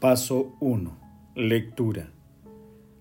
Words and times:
Paso 0.00 0.54
1. 0.60 0.94
Lectura. 1.36 2.12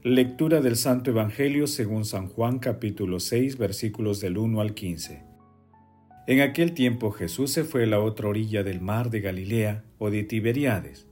Lectura 0.02 0.62
del 0.62 0.78
Santo 0.78 1.12
Evangelio 1.12 1.68
según 1.68 2.06
San 2.06 2.30
Juan 2.30 2.60
capítulo 2.60 3.20
6 3.20 3.58
versículos 3.58 4.22
del 4.22 4.38
1 4.38 4.62
al 4.62 4.74
15. 4.74 5.22
En 6.28 6.40
aquel 6.40 6.74
tiempo 6.74 7.12
Jesús 7.12 7.52
se 7.52 7.66
fue 7.66 7.84
a 7.84 7.88
la 7.88 8.00
otra 8.00 8.30
orilla 8.30 8.64
del 8.64 8.80
mar 8.80 9.10
de 9.10 9.20
Galilea 9.20 9.84
o 9.98 10.10
de 10.10 10.24
Tiberiades. 10.24 11.06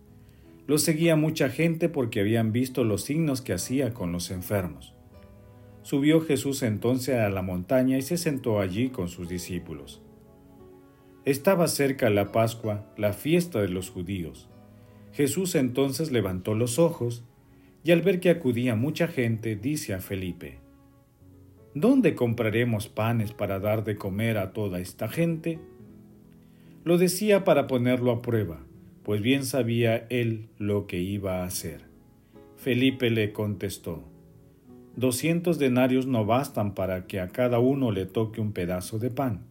Lo 0.68 0.78
seguía 0.78 1.18
mucha 1.18 1.50
gente 1.50 1.90
porque 1.90 2.22
habían 2.22 2.54
visto 2.54 2.86
los 2.86 3.04
signos 3.04 3.42
que 3.42 3.52
hacía 3.52 3.94
con 3.94 4.14
los 4.14 4.32
enfermos. 4.32 4.96
Subió 5.82 6.22
Jesús 6.22 6.64
entonces 6.64 7.20
a 7.20 7.30
la 7.30 7.42
montaña 7.42 7.98
y 7.98 8.04
se 8.04 8.16
sentó 8.16 8.62
allí 8.62 8.88
con 8.88 9.10
sus 9.10 9.28
discípulos. 9.28 10.02
Estaba 11.26 11.68
cerca 11.68 12.10
la 12.10 12.32
Pascua, 12.32 12.94
la 12.96 13.12
fiesta 13.12 13.60
de 13.60 13.68
los 13.68 13.90
judíos. 13.90 14.50
Jesús 15.14 15.56
entonces 15.56 16.12
levantó 16.12 16.56
los 16.56 16.80
ojos 16.80 17.24
y 17.84 17.92
al 17.92 18.02
ver 18.02 18.20
que 18.20 18.30
acudía 18.30 18.76
mucha 18.76 19.08
gente, 19.08 19.56
dice 19.56 19.94
a 19.94 20.00
Felipe, 20.00 20.60
¿Dónde 21.76 22.16
compraremos 22.16 22.88
panes 22.88 23.34
para 23.34 23.60
dar 23.60 23.84
de 23.84 23.96
comer 23.96 24.38
a 24.38 24.54
toda 24.54 24.80
esta 24.80 25.08
gente? 25.08 25.60
Lo 26.84 26.98
decía 26.98 27.44
para 27.44 27.68
ponerlo 27.68 28.12
a 28.12 28.22
prueba, 28.22 28.60
pues 29.04 29.22
bien 29.22 29.46
sabía 29.46 30.06
él 30.10 30.50
lo 30.58 30.86
que 30.88 31.00
iba 31.00 31.42
a 31.42 31.46
hacer. 31.46 31.86
Felipe 32.58 33.10
le 33.10 33.34
contestó, 33.34 34.04
Doscientos 34.96 35.58
denarios 35.58 36.06
no 36.06 36.24
bastan 36.24 36.76
para 36.76 37.08
que 37.08 37.20
a 37.20 37.30
cada 37.30 37.58
uno 37.58 37.92
le 37.92 38.06
toque 38.06 38.40
un 38.40 38.52
pedazo 38.52 39.00
de 39.00 39.10
pan. 39.10 39.42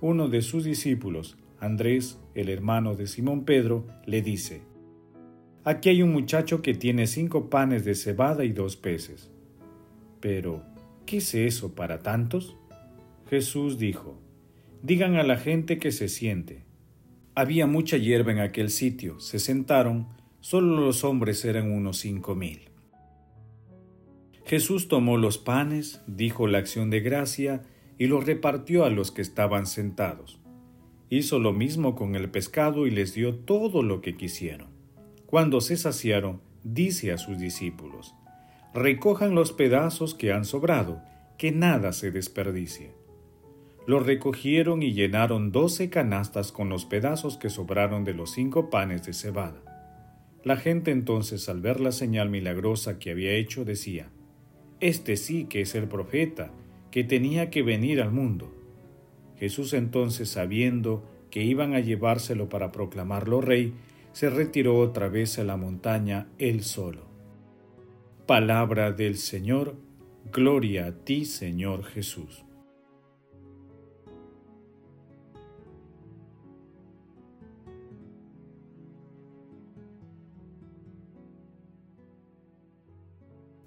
Uno 0.00 0.28
de 0.28 0.42
sus 0.42 0.64
discípulos, 0.64 1.36
Andrés, 1.60 2.18
el 2.34 2.48
hermano 2.48 2.96
de 2.96 3.06
Simón 3.06 3.44
Pedro, 3.44 3.86
le 4.06 4.22
dice, 4.22 4.62
Aquí 5.62 5.90
hay 5.90 6.02
un 6.02 6.12
muchacho 6.12 6.62
que 6.62 6.72
tiene 6.72 7.06
cinco 7.06 7.50
panes 7.50 7.84
de 7.84 7.94
cebada 7.94 8.44
y 8.44 8.52
dos 8.52 8.76
peces. 8.76 9.30
Pero, 10.20 10.64
¿qué 11.04 11.18
es 11.18 11.34
eso 11.34 11.74
para 11.74 12.00
tantos? 12.00 12.56
Jesús 13.28 13.78
dijo, 13.78 14.18
Digan 14.82 15.16
a 15.16 15.22
la 15.22 15.36
gente 15.36 15.78
que 15.78 15.92
se 15.92 16.08
siente. 16.08 16.64
Había 17.34 17.66
mucha 17.66 17.98
hierba 17.98 18.32
en 18.32 18.38
aquel 18.38 18.70
sitio, 18.70 19.20
se 19.20 19.38
sentaron, 19.38 20.08
solo 20.40 20.80
los 20.80 21.04
hombres 21.04 21.44
eran 21.44 21.70
unos 21.70 21.98
cinco 21.98 22.34
mil. 22.34 22.70
Jesús 24.46 24.88
tomó 24.88 25.18
los 25.18 25.36
panes, 25.36 26.02
dijo 26.06 26.46
la 26.46 26.58
acción 26.58 26.88
de 26.88 27.00
gracia 27.00 27.62
y 27.98 28.06
los 28.06 28.24
repartió 28.24 28.84
a 28.84 28.90
los 28.90 29.10
que 29.10 29.22
estaban 29.22 29.66
sentados. 29.66 30.40
Hizo 31.12 31.40
lo 31.40 31.52
mismo 31.52 31.96
con 31.96 32.14
el 32.14 32.30
pescado 32.30 32.86
y 32.86 32.92
les 32.92 33.14
dio 33.14 33.34
todo 33.34 33.82
lo 33.82 34.00
que 34.00 34.16
quisieron. 34.16 34.68
Cuando 35.26 35.60
se 35.60 35.76
saciaron, 35.76 36.40
dice 36.62 37.10
a 37.10 37.18
sus 37.18 37.36
discípulos, 37.36 38.14
recojan 38.72 39.34
los 39.34 39.52
pedazos 39.52 40.14
que 40.14 40.32
han 40.32 40.44
sobrado, 40.44 41.02
que 41.36 41.50
nada 41.50 41.92
se 41.92 42.12
desperdicie. 42.12 42.92
Los 43.88 44.06
recogieron 44.06 44.84
y 44.84 44.92
llenaron 44.92 45.50
doce 45.50 45.90
canastas 45.90 46.52
con 46.52 46.68
los 46.68 46.84
pedazos 46.84 47.36
que 47.36 47.50
sobraron 47.50 48.04
de 48.04 48.14
los 48.14 48.30
cinco 48.30 48.70
panes 48.70 49.04
de 49.04 49.12
cebada. 49.12 49.62
La 50.44 50.56
gente 50.56 50.92
entonces, 50.92 51.48
al 51.48 51.60
ver 51.60 51.80
la 51.80 51.90
señal 51.90 52.30
milagrosa 52.30 53.00
que 53.00 53.10
había 53.10 53.32
hecho, 53.32 53.64
decía, 53.64 54.10
Este 54.78 55.16
sí 55.16 55.46
que 55.46 55.62
es 55.62 55.74
el 55.74 55.88
profeta, 55.88 56.52
que 56.92 57.02
tenía 57.02 57.50
que 57.50 57.62
venir 57.62 58.00
al 58.00 58.12
mundo. 58.12 58.59
Jesús 59.40 59.72
entonces, 59.72 60.28
sabiendo 60.28 61.02
que 61.30 61.42
iban 61.42 61.72
a 61.72 61.80
llevárselo 61.80 62.50
para 62.50 62.72
proclamarlo 62.72 63.40
rey, 63.40 63.72
se 64.12 64.28
retiró 64.28 64.78
otra 64.78 65.08
vez 65.08 65.38
a 65.38 65.44
la 65.44 65.56
montaña 65.56 66.26
él 66.38 66.62
solo. 66.62 67.06
Palabra 68.26 68.92
del 68.92 69.16
Señor, 69.16 69.76
gloria 70.30 70.88
a 70.88 70.92
ti 70.92 71.24
Señor 71.24 71.84
Jesús. 71.84 72.44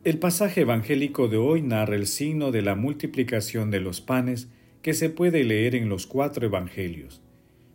El 0.03 0.19
pasaje 0.19 0.61
evangélico 0.61 1.29
de 1.29 1.37
hoy 1.37 1.63
narra 1.63 1.95
el 1.95 2.05
signo 2.05 2.51
de 2.51 2.61
la 2.61 2.75
multiplicación 2.75 3.71
de 3.71 3.79
los 3.79 4.01
panes 4.01 4.49
que 4.83 4.93
se 4.93 5.09
puede 5.09 5.45
leer 5.45 5.75
en 5.75 5.89
los 5.89 6.05
cuatro 6.05 6.45
evangelios. 6.45 7.21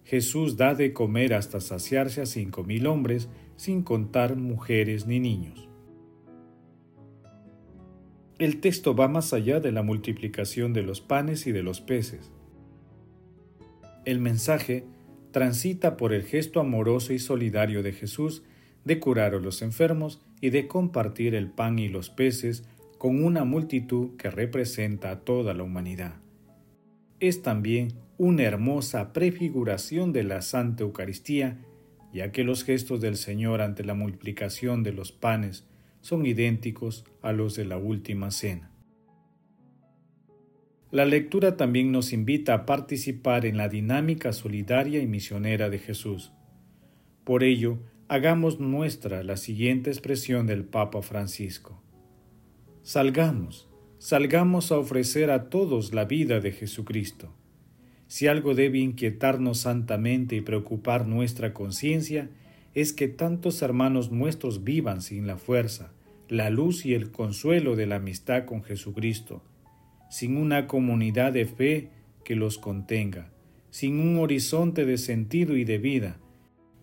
Jesús 0.04 0.56
da 0.56 0.74
de 0.74 0.92
comer 0.92 1.34
hasta 1.34 1.58
saciarse 1.58 2.20
a 2.20 2.26
cinco 2.26 2.62
mil 2.64 2.86
hombres, 2.86 3.28
sin 3.56 3.82
contar 3.82 4.36
mujeres 4.36 5.06
ni 5.06 5.18
niños. 5.18 5.68
El 8.38 8.60
texto 8.60 8.94
va 8.94 9.08
más 9.08 9.32
allá 9.32 9.58
de 9.58 9.72
la 9.72 9.82
multiplicación 9.82 10.72
de 10.72 10.82
los 10.82 11.00
panes 11.00 11.46
y 11.46 11.52
de 11.52 11.62
los 11.62 11.80
peces. 11.80 12.30
El 14.04 14.20
mensaje 14.20 14.84
transita 15.32 15.96
por 15.96 16.12
el 16.12 16.22
gesto 16.22 16.60
amoroso 16.60 17.12
y 17.12 17.18
solidario 17.18 17.82
de 17.82 17.92
Jesús 17.92 18.44
de 18.84 19.00
curar 19.00 19.34
a 19.34 19.40
los 19.40 19.62
enfermos 19.62 20.20
y 20.40 20.50
de 20.50 20.68
compartir 20.68 21.34
el 21.34 21.50
pan 21.50 21.78
y 21.78 21.88
los 21.88 22.10
peces 22.10 22.64
con 22.98 23.24
una 23.24 23.44
multitud 23.44 24.16
que 24.16 24.30
representa 24.30 25.10
a 25.10 25.20
toda 25.20 25.52
la 25.52 25.64
humanidad. 25.64 26.27
Es 27.20 27.42
también 27.42 27.94
una 28.16 28.44
hermosa 28.44 29.12
prefiguración 29.12 30.12
de 30.12 30.24
la 30.24 30.42
Santa 30.42 30.84
Eucaristía, 30.84 31.58
ya 32.12 32.32
que 32.32 32.44
los 32.44 32.64
gestos 32.64 33.00
del 33.00 33.16
Señor 33.16 33.60
ante 33.60 33.84
la 33.84 33.94
multiplicación 33.94 34.82
de 34.82 34.92
los 34.92 35.12
panes 35.12 35.66
son 36.00 36.26
idénticos 36.26 37.04
a 37.22 37.32
los 37.32 37.54
de 37.54 37.64
la 37.64 37.76
última 37.76 38.30
cena. 38.30 38.70
La 40.90 41.04
lectura 41.04 41.56
también 41.56 41.92
nos 41.92 42.12
invita 42.12 42.54
a 42.54 42.66
participar 42.66 43.44
en 43.44 43.58
la 43.58 43.68
dinámica 43.68 44.32
solidaria 44.32 45.02
y 45.02 45.06
misionera 45.06 45.68
de 45.68 45.78
Jesús. 45.78 46.32
Por 47.24 47.44
ello, 47.44 47.78
hagamos 48.08 48.58
nuestra 48.58 49.22
la 49.22 49.36
siguiente 49.36 49.90
expresión 49.90 50.46
del 50.46 50.64
Papa 50.64 51.02
Francisco. 51.02 51.82
Salgamos, 52.82 53.67
salgamos 53.98 54.70
a 54.70 54.78
ofrecer 54.78 55.30
a 55.30 55.50
todos 55.50 55.92
la 55.92 56.04
vida 56.04 56.40
de 56.40 56.52
Jesucristo. 56.52 57.34
Si 58.06 58.26
algo 58.26 58.54
debe 58.54 58.78
inquietarnos 58.78 59.58
santamente 59.58 60.36
y 60.36 60.40
preocupar 60.40 61.06
nuestra 61.06 61.52
conciencia, 61.52 62.30
es 62.74 62.92
que 62.92 63.08
tantos 63.08 63.60
hermanos 63.60 64.10
nuestros 64.12 64.64
vivan 64.64 65.02
sin 65.02 65.26
la 65.26 65.36
fuerza, 65.36 65.92
la 66.28 66.48
luz 66.48 66.86
y 66.86 66.94
el 66.94 67.10
consuelo 67.10 67.74
de 67.74 67.86
la 67.86 67.96
amistad 67.96 68.44
con 68.44 68.62
Jesucristo, 68.62 69.42
sin 70.10 70.36
una 70.36 70.66
comunidad 70.66 71.32
de 71.32 71.46
fe 71.46 71.90
que 72.24 72.36
los 72.36 72.56
contenga, 72.56 73.30
sin 73.70 73.98
un 73.98 74.18
horizonte 74.18 74.86
de 74.86 74.96
sentido 74.96 75.56
y 75.56 75.64
de 75.64 75.78
vida, 75.78 76.18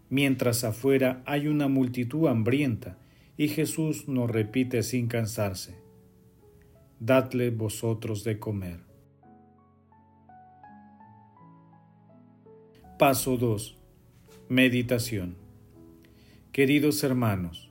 mientras 0.10 0.64
afuera 0.64 1.24
hay 1.26 1.48
una 1.48 1.68
multitud 1.68 2.28
hambrienta 2.28 2.98
y 3.38 3.48
Jesús 3.48 4.08
nos 4.08 4.30
repite 4.30 4.84
sin 4.84 5.08
cansarse, 5.08 5.85
Dadle 7.00 7.50
vosotros 7.50 8.24
de 8.24 8.40
comer. 8.40 8.80
Paso 12.98 13.36
2. 13.36 13.78
Meditación. 14.48 15.36
Queridos 16.54 17.04
hermanos, 17.04 17.70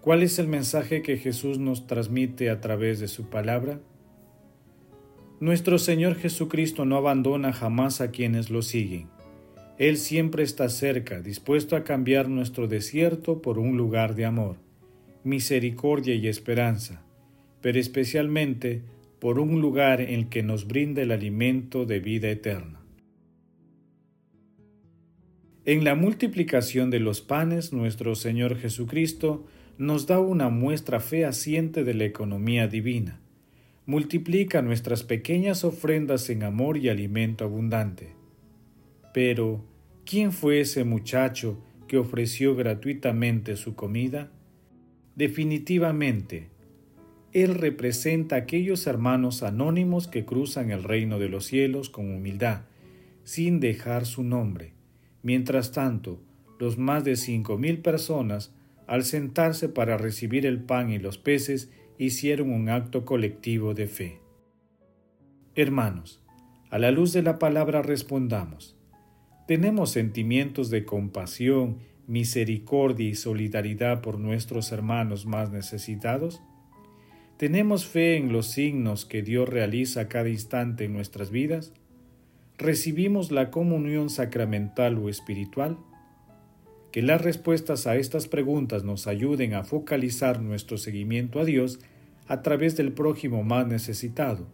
¿cuál 0.00 0.24
es 0.24 0.40
el 0.40 0.48
mensaje 0.48 1.02
que 1.02 1.18
Jesús 1.18 1.60
nos 1.60 1.86
transmite 1.86 2.50
a 2.50 2.60
través 2.60 2.98
de 2.98 3.06
su 3.06 3.30
palabra? 3.30 3.80
Nuestro 5.38 5.78
Señor 5.78 6.16
Jesucristo 6.16 6.84
no 6.84 6.96
abandona 6.96 7.52
jamás 7.52 8.00
a 8.00 8.10
quienes 8.10 8.50
lo 8.50 8.62
siguen. 8.62 9.08
Él 9.78 9.96
siempre 9.96 10.42
está 10.42 10.68
cerca, 10.68 11.20
dispuesto 11.20 11.76
a 11.76 11.84
cambiar 11.84 12.28
nuestro 12.28 12.66
desierto 12.66 13.40
por 13.40 13.60
un 13.60 13.76
lugar 13.76 14.16
de 14.16 14.24
amor, 14.24 14.56
misericordia 15.22 16.16
y 16.16 16.26
esperanza, 16.26 17.04
pero 17.60 17.78
especialmente 17.78 18.82
por 19.18 19.38
un 19.38 19.60
lugar 19.60 20.00
en 20.00 20.10
el 20.10 20.28
que 20.28 20.42
nos 20.42 20.66
brinda 20.66 21.02
el 21.02 21.10
alimento 21.10 21.86
de 21.86 22.00
vida 22.00 22.30
eterna. 22.30 22.80
En 25.64 25.84
la 25.84 25.94
multiplicación 25.94 26.88
de 26.90 26.98
los 26.98 27.20
panes, 27.20 27.72
nuestro 27.72 28.14
Señor 28.14 28.56
Jesucristo 28.56 29.44
nos 29.76 30.06
da 30.06 30.18
una 30.18 30.48
muestra 30.48 30.98
fehaciente 30.98 31.84
de 31.84 31.94
la 31.94 32.04
economía 32.04 32.68
divina. 32.68 33.20
Multiplica 33.86 34.62
nuestras 34.62 35.02
pequeñas 35.02 35.64
ofrendas 35.64 36.30
en 36.30 36.42
amor 36.42 36.78
y 36.78 36.88
alimento 36.88 37.44
abundante. 37.44 38.14
Pero, 39.12 39.64
¿quién 40.04 40.32
fue 40.32 40.60
ese 40.60 40.84
muchacho 40.84 41.62
que 41.86 41.98
ofreció 41.98 42.56
gratuitamente 42.56 43.56
su 43.56 43.74
comida? 43.74 44.30
Definitivamente, 45.16 46.48
él 47.32 47.54
representa 47.54 48.36
a 48.36 48.40
aquellos 48.40 48.86
hermanos 48.86 49.42
anónimos 49.42 50.08
que 50.08 50.24
cruzan 50.24 50.70
el 50.70 50.82
reino 50.82 51.18
de 51.18 51.28
los 51.28 51.44
cielos 51.44 51.90
con 51.90 52.10
humildad, 52.14 52.62
sin 53.24 53.60
dejar 53.60 54.06
su 54.06 54.22
nombre. 54.22 54.72
Mientras 55.22 55.72
tanto, 55.72 56.20
los 56.58 56.78
más 56.78 57.04
de 57.04 57.16
cinco 57.16 57.58
mil 57.58 57.78
personas, 57.78 58.54
al 58.86 59.04
sentarse 59.04 59.68
para 59.68 59.98
recibir 59.98 60.46
el 60.46 60.60
pan 60.60 60.90
y 60.90 60.98
los 60.98 61.18
peces, 61.18 61.70
hicieron 61.98 62.50
un 62.50 62.70
acto 62.70 63.04
colectivo 63.04 63.74
de 63.74 63.86
fe. 63.86 64.20
Hermanos, 65.54 66.22
a 66.70 66.78
la 66.78 66.90
luz 66.90 67.12
de 67.12 67.22
la 67.22 67.38
palabra 67.38 67.82
respondamos. 67.82 68.76
¿Tenemos 69.46 69.90
sentimientos 69.90 70.70
de 70.70 70.84
compasión, 70.84 71.78
misericordia 72.06 73.08
y 73.08 73.14
solidaridad 73.14 74.00
por 74.00 74.18
nuestros 74.18 74.72
hermanos 74.72 75.26
más 75.26 75.50
necesitados? 75.50 76.42
¿Tenemos 77.38 77.86
fe 77.86 78.16
en 78.16 78.32
los 78.32 78.48
signos 78.48 79.04
que 79.04 79.22
Dios 79.22 79.48
realiza 79.48 80.08
cada 80.08 80.28
instante 80.28 80.86
en 80.86 80.92
nuestras 80.92 81.30
vidas? 81.30 81.72
¿Recibimos 82.58 83.30
la 83.30 83.52
comunión 83.52 84.10
sacramental 84.10 84.98
o 84.98 85.08
espiritual? 85.08 85.78
Que 86.90 87.00
las 87.00 87.20
respuestas 87.20 87.86
a 87.86 87.94
estas 87.94 88.26
preguntas 88.26 88.82
nos 88.82 89.06
ayuden 89.06 89.54
a 89.54 89.62
focalizar 89.62 90.42
nuestro 90.42 90.78
seguimiento 90.78 91.38
a 91.38 91.44
Dios 91.44 91.78
a 92.26 92.42
través 92.42 92.76
del 92.76 92.90
prójimo 92.90 93.44
más 93.44 93.68
necesitado 93.68 94.48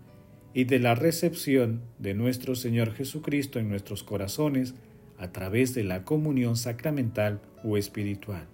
y 0.52 0.64
de 0.64 0.78
la 0.78 0.94
recepción 0.94 1.80
de 1.98 2.12
nuestro 2.12 2.54
Señor 2.54 2.92
Jesucristo 2.92 3.58
en 3.58 3.70
nuestros 3.70 4.02
corazones 4.02 4.74
a 5.16 5.32
través 5.32 5.72
de 5.72 5.84
la 5.84 6.04
comunión 6.04 6.58
sacramental 6.58 7.40
o 7.64 7.78
espiritual. 7.78 8.46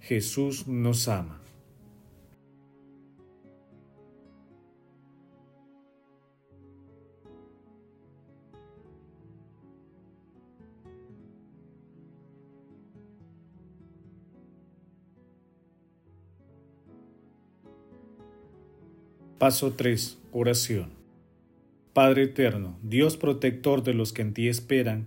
Jesús 0.00 0.66
nos 0.66 1.06
ama. 1.06 1.39
Paso 19.40 19.72
3. 19.72 20.18
Oración. 20.32 20.90
Padre 21.94 22.24
eterno, 22.24 22.78
Dios 22.82 23.16
protector 23.16 23.82
de 23.82 23.94
los 23.94 24.12
que 24.12 24.20
en 24.20 24.34
ti 24.34 24.48
esperan, 24.48 25.06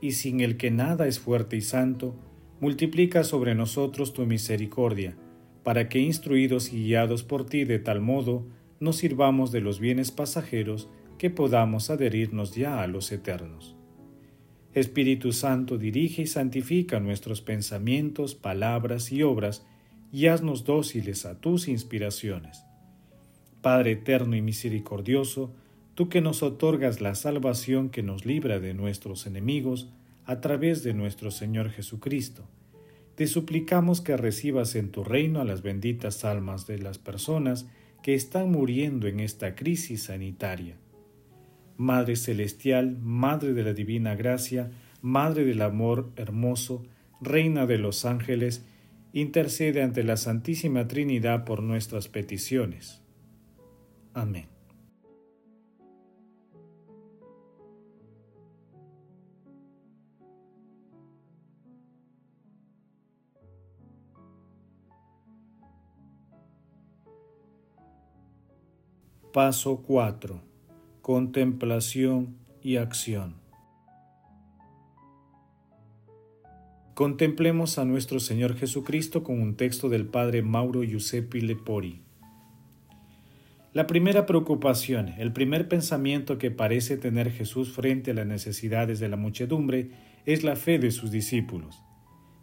y 0.00 0.10
sin 0.10 0.40
el 0.40 0.56
que 0.56 0.72
nada 0.72 1.06
es 1.06 1.20
fuerte 1.20 1.56
y 1.56 1.60
santo, 1.60 2.16
multiplica 2.58 3.22
sobre 3.22 3.54
nosotros 3.54 4.12
tu 4.12 4.26
misericordia, 4.26 5.16
para 5.62 5.88
que 5.88 6.00
instruidos 6.00 6.72
y 6.72 6.82
guiados 6.82 7.22
por 7.22 7.46
ti 7.46 7.62
de 7.62 7.78
tal 7.78 8.00
modo 8.00 8.44
nos 8.80 8.96
sirvamos 8.96 9.52
de 9.52 9.60
los 9.60 9.78
bienes 9.78 10.10
pasajeros 10.10 10.88
que 11.16 11.30
podamos 11.30 11.90
adherirnos 11.90 12.56
ya 12.56 12.82
a 12.82 12.88
los 12.88 13.12
eternos. 13.12 13.76
Espíritu 14.74 15.30
Santo, 15.30 15.78
dirige 15.78 16.22
y 16.22 16.26
santifica 16.26 16.98
nuestros 16.98 17.40
pensamientos, 17.40 18.34
palabras 18.34 19.12
y 19.12 19.22
obras, 19.22 19.64
y 20.10 20.26
haznos 20.26 20.64
dóciles 20.64 21.24
a 21.24 21.40
tus 21.40 21.68
inspiraciones 21.68 22.64
Padre 23.62 23.92
eterno 23.92 24.36
y 24.36 24.42
misericordioso, 24.42 25.52
tú 25.94 26.08
que 26.08 26.20
nos 26.20 26.42
otorgas 26.42 27.00
la 27.00 27.14
salvación 27.14 27.90
que 27.90 28.02
nos 28.02 28.24
libra 28.24 28.58
de 28.58 28.74
nuestros 28.74 29.26
enemigos 29.26 29.90
a 30.24 30.40
través 30.40 30.82
de 30.82 30.94
nuestro 30.94 31.30
Señor 31.30 31.70
Jesucristo, 31.70 32.44
te 33.14 33.26
suplicamos 33.26 34.00
que 34.00 34.16
recibas 34.16 34.74
en 34.76 34.90
tu 34.90 35.04
reino 35.04 35.42
a 35.42 35.44
las 35.44 35.60
benditas 35.60 36.24
almas 36.24 36.66
de 36.66 36.78
las 36.78 36.96
personas 36.96 37.66
que 38.02 38.14
están 38.14 38.50
muriendo 38.50 39.08
en 39.08 39.20
esta 39.20 39.54
crisis 39.54 40.04
sanitaria. 40.04 40.76
Madre 41.76 42.16
Celestial, 42.16 42.96
Madre 42.98 43.52
de 43.52 43.62
la 43.62 43.74
Divina 43.74 44.14
Gracia, 44.14 44.70
Madre 45.02 45.44
del 45.44 45.60
Amor 45.60 46.10
Hermoso, 46.16 46.82
Reina 47.20 47.66
de 47.66 47.76
los 47.76 48.06
Ángeles, 48.06 48.64
intercede 49.12 49.82
ante 49.82 50.02
la 50.02 50.16
Santísima 50.16 50.88
Trinidad 50.88 51.44
por 51.44 51.62
nuestras 51.62 52.08
peticiones. 52.08 53.02
Paso 69.32 69.82
4. 69.86 70.40
Contemplación 71.02 72.36
y 72.62 72.76
acción. 72.78 73.36
Contemplemos 76.94 77.78
a 77.78 77.84
nuestro 77.84 78.18
Señor 78.18 78.56
Jesucristo 78.56 79.22
con 79.22 79.40
un 79.40 79.54
texto 79.54 79.88
del 79.88 80.06
Padre 80.06 80.42
Mauro 80.42 80.82
Giuseppe 80.82 81.40
Lepori. 81.40 82.09
La 83.72 83.86
primera 83.86 84.26
preocupación, 84.26 85.14
el 85.16 85.32
primer 85.32 85.68
pensamiento 85.68 86.38
que 86.38 86.50
parece 86.50 86.96
tener 86.96 87.30
Jesús 87.30 87.70
frente 87.70 88.10
a 88.10 88.14
las 88.14 88.26
necesidades 88.26 88.98
de 88.98 89.08
la 89.08 89.16
muchedumbre 89.16 89.90
es 90.26 90.42
la 90.42 90.56
fe 90.56 90.80
de 90.80 90.90
sus 90.90 91.12
discípulos. 91.12 91.80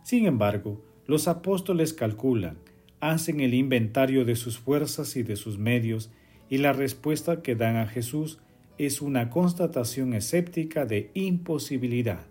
Sin 0.04 0.26
embargo, 0.26 0.86
los 1.06 1.28
apóstoles 1.28 1.94
calculan, 1.94 2.60
hacen 3.02 3.42
el 3.42 3.54
inventario 3.56 4.24
de 4.24 4.38
sus 4.38 4.58
fuerzas 4.58 5.18
y 5.18 5.24
de 5.24 5.36
sus 5.36 5.58
medios, 5.58 6.12
y 6.50 6.60
la 6.60 6.72
respuesta 6.72 7.42
que 7.42 7.56
dan 7.56 7.76
a 7.76 7.88
Jesús 7.88 8.40
es 8.78 9.02
una 9.02 9.30
constatación 9.30 10.14
escéptica 10.14 10.86
de 10.86 11.12
imposibilidad. 11.14 12.26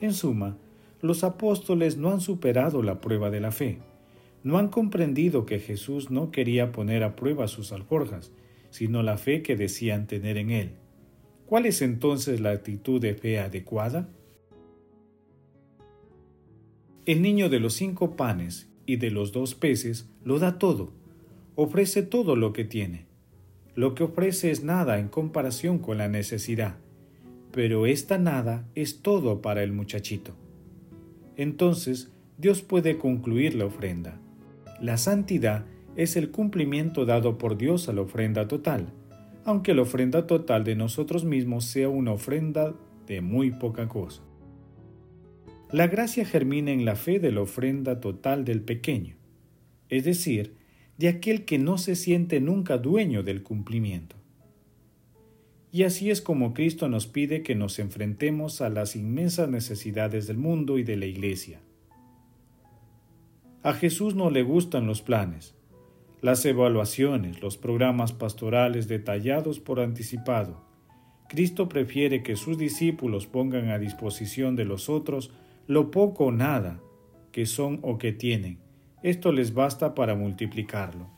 En 0.00 0.12
suma, 0.12 0.58
los 1.00 1.24
apóstoles 1.24 1.96
no 1.96 2.10
han 2.10 2.20
superado 2.20 2.82
la 2.82 3.00
prueba 3.00 3.30
de 3.30 3.40
la 3.40 3.52
fe 3.52 3.78
no 4.44 4.58
han 4.58 4.68
comprendido 4.68 5.46
que 5.46 5.58
Jesús 5.58 6.10
no 6.10 6.30
quería 6.30 6.70
poner 6.70 7.02
a 7.02 7.16
prueba 7.16 7.48
sus 7.48 7.72
alforjas, 7.72 8.30
sino 8.70 9.02
la 9.02 9.16
fe 9.16 9.42
que 9.42 9.56
decían 9.56 10.06
tener 10.06 10.36
en 10.36 10.50
Él. 10.50 10.72
¿Cuál 11.46 11.66
es 11.66 11.80
entonces 11.80 12.40
la 12.40 12.50
actitud 12.50 13.00
de 13.00 13.14
fe 13.14 13.38
adecuada? 13.38 14.08
El 17.06 17.22
niño 17.22 17.48
de 17.48 17.58
los 17.58 17.72
cinco 17.72 18.16
panes 18.16 18.68
y 18.86 18.96
de 18.96 19.10
los 19.10 19.32
dos 19.32 19.54
peces 19.54 20.10
lo 20.24 20.38
da 20.38 20.58
todo, 20.58 20.92
ofrece 21.54 22.02
todo 22.02 22.36
lo 22.36 22.52
que 22.52 22.64
tiene. 22.64 23.06
Lo 23.74 23.94
que 23.94 24.04
ofrece 24.04 24.50
es 24.50 24.62
nada 24.62 24.98
en 24.98 25.08
comparación 25.08 25.78
con 25.78 25.98
la 25.98 26.08
necesidad, 26.08 26.76
pero 27.50 27.86
esta 27.86 28.18
nada 28.18 28.68
es 28.74 29.00
todo 29.00 29.40
para 29.40 29.62
el 29.62 29.72
muchachito. 29.72 30.34
Entonces 31.36 32.12
Dios 32.36 32.62
puede 32.62 32.98
concluir 32.98 33.54
la 33.54 33.64
ofrenda. 33.64 34.20
La 34.80 34.96
santidad 34.96 35.64
es 35.96 36.16
el 36.16 36.30
cumplimiento 36.30 37.04
dado 37.04 37.38
por 37.38 37.56
Dios 37.56 37.88
a 37.88 37.92
la 37.92 38.02
ofrenda 38.02 38.48
total, 38.48 38.92
aunque 39.44 39.74
la 39.74 39.82
ofrenda 39.82 40.26
total 40.26 40.64
de 40.64 40.74
nosotros 40.74 41.24
mismos 41.24 41.64
sea 41.64 41.88
una 41.88 42.12
ofrenda 42.12 42.74
de 43.06 43.20
muy 43.20 43.52
poca 43.52 43.88
cosa. 43.88 44.22
La 45.70 45.86
gracia 45.86 46.24
germina 46.24 46.72
en 46.72 46.84
la 46.84 46.96
fe 46.96 47.20
de 47.20 47.32
la 47.32 47.42
ofrenda 47.42 48.00
total 48.00 48.44
del 48.44 48.62
pequeño, 48.62 49.16
es 49.88 50.04
decir, 50.04 50.54
de 50.98 51.08
aquel 51.08 51.44
que 51.44 51.58
no 51.58 51.78
se 51.78 51.94
siente 51.94 52.40
nunca 52.40 52.78
dueño 52.78 53.22
del 53.22 53.42
cumplimiento. 53.42 54.16
Y 55.70 55.82
así 55.82 56.10
es 56.10 56.20
como 56.20 56.54
Cristo 56.54 56.88
nos 56.88 57.06
pide 57.06 57.42
que 57.42 57.56
nos 57.56 57.78
enfrentemos 57.80 58.60
a 58.60 58.70
las 58.70 58.94
inmensas 58.94 59.48
necesidades 59.48 60.26
del 60.28 60.36
mundo 60.36 60.78
y 60.78 60.84
de 60.84 60.96
la 60.96 61.06
Iglesia 61.06 61.60
a 63.64 63.72
Jesús 63.72 64.14
no 64.14 64.28
le 64.28 64.42
gustan 64.42 64.86
los 64.86 65.00
planes, 65.00 65.54
las 66.20 66.44
evaluaciones, 66.44 67.40
los 67.40 67.56
programas 67.56 68.12
pastorales 68.12 68.88
detallados 68.88 69.58
por 69.58 69.80
anticipado. 69.80 70.62
Cristo 71.30 71.66
prefiere 71.66 72.22
que 72.22 72.36
sus 72.36 72.58
discípulos 72.58 73.26
pongan 73.26 73.70
a 73.70 73.78
disposición 73.78 74.54
de 74.54 74.66
los 74.66 74.90
otros 74.90 75.32
lo 75.66 75.90
poco 75.90 76.26
o 76.26 76.30
nada 76.30 76.78
que 77.32 77.46
son 77.46 77.78
o 77.80 77.96
que 77.96 78.12
tienen. 78.12 78.58
Esto 79.02 79.32
les 79.32 79.54
basta 79.54 79.94
para 79.94 80.14
multiplicarlo. 80.14 81.08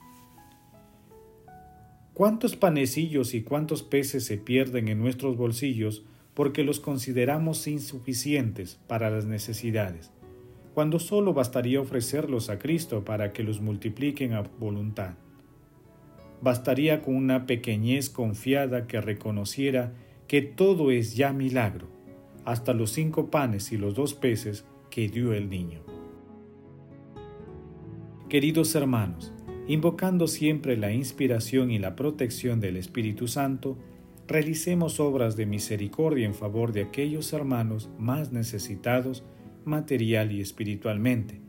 ¿Cuántos 2.14 2.54
panecillos 2.54 3.34
y 3.34 3.42
cuántos 3.42 3.82
peces 3.82 4.24
se 4.24 4.38
pierden 4.38 4.86
en 4.86 5.00
nuestros 5.00 5.36
bolsillos 5.36 6.04
porque 6.32 6.62
los 6.62 6.78
consideramos 6.78 7.66
insuficientes 7.66 8.78
para 8.86 9.10
las 9.10 9.24
necesidades, 9.24 10.12
cuando 10.76 10.98
solo 10.98 11.32
bastaría 11.32 11.80
ofrecerlos 11.80 12.50
a 12.50 12.58
Cristo 12.58 13.02
para 13.02 13.32
que 13.32 13.42
los 13.42 13.62
multipliquen 13.62 14.34
a 14.34 14.42
voluntad? 14.42 15.14
Bastaría 16.42 17.00
con 17.00 17.16
una 17.16 17.46
pequeñez 17.46 18.10
confiada 18.10 18.86
que 18.86 19.00
reconociera 19.00 19.94
que 20.28 20.42
todo 20.42 20.90
es 20.90 21.16
ya 21.16 21.32
milagro, 21.32 21.86
hasta 22.44 22.74
los 22.74 22.90
cinco 22.90 23.30
panes 23.30 23.72
y 23.72 23.78
los 23.78 23.94
dos 23.94 24.12
peces 24.12 24.66
que 24.90 25.08
dio 25.08 25.32
el 25.32 25.48
niño. 25.48 25.80
Queridos 28.28 28.74
hermanos, 28.74 29.32
invocando 29.68 30.28
siempre 30.28 30.76
la 30.76 30.92
inspiración 30.92 31.70
y 31.70 31.78
la 31.78 31.96
protección 31.96 32.60
del 32.60 32.76
Espíritu 32.76 33.28
Santo, 33.28 33.78
realicemos 34.28 35.00
obras 35.00 35.36
de 35.36 35.46
misericordia 35.46 36.26
en 36.26 36.34
favor 36.34 36.72
de 36.72 36.82
aquellos 36.82 37.32
hermanos 37.32 37.88
más 37.96 38.30
necesitados 38.30 39.24
material 39.66 40.32
y 40.32 40.40
espiritualmente, 40.40 41.40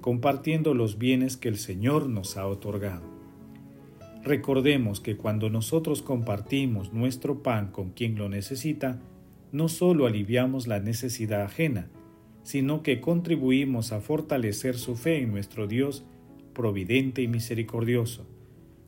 compartiendo 0.00 0.74
los 0.74 0.98
bienes 0.98 1.36
que 1.36 1.48
el 1.48 1.56
Señor 1.56 2.08
nos 2.08 2.36
ha 2.36 2.46
otorgado. 2.46 3.02
Recordemos 4.22 5.00
que 5.00 5.16
cuando 5.16 5.50
nosotros 5.50 6.02
compartimos 6.02 6.92
nuestro 6.92 7.42
pan 7.42 7.72
con 7.72 7.90
quien 7.90 8.16
lo 8.16 8.28
necesita, 8.28 9.00
no 9.52 9.68
solo 9.68 10.06
aliviamos 10.06 10.66
la 10.66 10.80
necesidad 10.80 11.42
ajena, 11.42 11.88
sino 12.42 12.82
que 12.82 13.00
contribuimos 13.00 13.92
a 13.92 14.00
fortalecer 14.00 14.76
su 14.76 14.96
fe 14.96 15.18
en 15.22 15.30
nuestro 15.30 15.66
Dios 15.66 16.04
providente 16.54 17.22
y 17.22 17.28
misericordioso. 17.28 18.26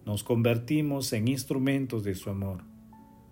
Nos 0.07 0.23
convertimos 0.23 1.13
en 1.13 1.29
instrumentos 1.29 2.05
de 2.05 2.15
su 2.15 2.31
amor. 2.31 2.63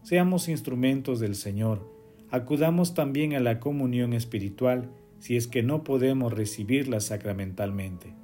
Seamos 0.02 0.48
instrumentos 0.48 1.20
del 1.20 1.36
Señor. 1.36 1.88
Acudamos 2.30 2.94
también 2.94 3.34
a 3.34 3.40
la 3.40 3.60
comunión 3.60 4.12
espiritual 4.12 4.90
si 5.18 5.37
es 5.37 5.47
que 5.47 5.62
no 5.62 5.85
podemos 5.85 6.33
recibirla 6.33 7.00
sacramentalmente. 7.00 8.14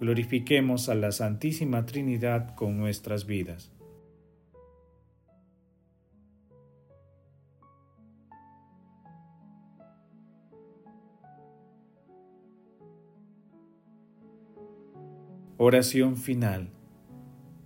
Glorifiquemos 0.00 0.88
a 0.88 0.94
la 0.94 1.12
Santísima 1.12 1.86
Trinidad 1.86 2.54
con 2.54 2.78
nuestras 2.78 3.26
vidas. 3.26 3.72
Oración 15.62 16.16
final. 16.16 16.70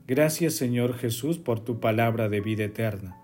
Gracias 0.09 0.55
Señor 0.55 0.95
Jesús 0.95 1.39
por 1.39 1.61
tu 1.61 1.79
palabra 1.79 2.29
de 2.29 2.41
vida 2.41 2.65
eterna. 2.65 3.24